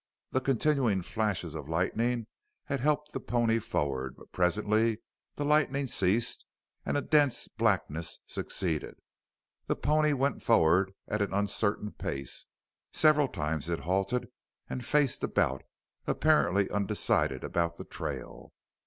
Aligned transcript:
The 0.31 0.41
continuing 0.41 1.03
flashes 1.03 1.53
of 1.53 1.69
lightning 1.69 2.25
had 2.65 2.79
helped 2.79 3.11
the 3.13 3.19
pony 3.19 3.59
forward, 3.59 4.15
but 4.17 4.31
presently 4.31 4.99
the 5.35 5.45
lightning 5.45 5.85
ceased 5.85 6.43
and 6.87 6.97
a 6.97 7.03
dense 7.03 7.47
blackness 7.47 8.19
succeeded. 8.25 8.95
The 9.67 9.75
pony 9.75 10.13
went 10.13 10.41
forward 10.41 10.91
at 11.07 11.21
an 11.21 11.35
uncertain 11.35 11.91
pace; 11.91 12.47
several 12.91 13.27
times 13.27 13.69
it 13.69 13.81
halted 13.81 14.29
and 14.67 14.83
faced 14.83 15.23
about, 15.23 15.61
apparently 16.07 16.67
undecided 16.71 17.43
about 17.43 17.77
the 17.77 17.85
trail. 17.85 18.53